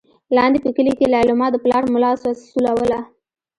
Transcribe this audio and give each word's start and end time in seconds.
لاندې 0.37 0.59
په 0.65 0.69
کلي 0.75 0.93
کې 0.99 1.05
لېلما 1.13 1.47
د 1.51 1.55
پلار 1.63 1.83
ملا 1.93 2.11
سولوله. 2.49 2.99